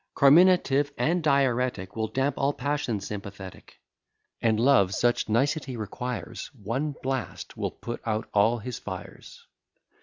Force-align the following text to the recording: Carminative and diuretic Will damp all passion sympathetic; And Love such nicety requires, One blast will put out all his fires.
Carminative 0.15 0.91
and 0.97 1.21
diuretic 1.21 1.95
Will 1.95 2.07
damp 2.07 2.35
all 2.35 2.53
passion 2.53 2.99
sympathetic; 3.01 3.77
And 4.41 4.59
Love 4.59 4.95
such 4.95 5.29
nicety 5.29 5.77
requires, 5.77 6.47
One 6.55 6.95
blast 7.03 7.55
will 7.55 7.69
put 7.69 8.01
out 8.03 8.27
all 8.33 8.57
his 8.57 8.79
fires. 8.79 9.45